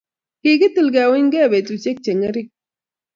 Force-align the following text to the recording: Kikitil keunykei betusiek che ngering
Kikitil 0.41 0.87
keunykei 0.93 1.51
betusiek 1.51 1.97
che 2.05 2.11
ngering 2.17 2.49